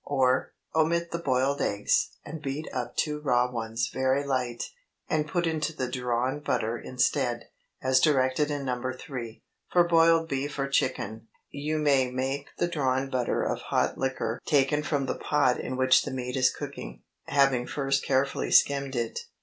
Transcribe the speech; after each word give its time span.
Or, 0.03 0.55
Omit 0.73 1.11
the 1.11 1.19
boiled 1.19 1.61
eggs, 1.61 2.09
and 2.25 2.41
beat 2.41 2.67
up 2.73 2.95
two 2.97 3.19
raw 3.19 3.51
ones 3.51 3.91
very 3.93 4.23
light, 4.25 4.71
and 5.07 5.27
put 5.27 5.45
into 5.45 5.73
the 5.73 5.87
drawn 5.87 6.39
butter 6.39 6.75
instead, 6.75 7.49
as 7.83 7.99
directed 7.99 8.49
in 8.49 8.65
No. 8.65 8.81
3. 8.97 9.43
For 9.71 9.83
boiled 9.83 10.27
beef 10.27 10.57
or 10.57 10.67
chicken, 10.69 11.27
you 11.51 11.77
may 11.77 12.09
make 12.09 12.47
the 12.57 12.67
drawn 12.67 13.11
butter 13.11 13.43
of 13.43 13.61
hot 13.61 13.95
liquor 13.99 14.39
taken 14.43 14.81
from 14.81 15.05
the 15.05 15.13
pot 15.19 15.59
in 15.59 15.77
which 15.77 16.01
the 16.01 16.09
meat 16.09 16.35
is 16.35 16.49
cooking, 16.49 17.03
having 17.25 17.67
first 17.67 18.03
carefully 18.03 18.49
skimmed 18.49 18.95
it. 18.95 19.19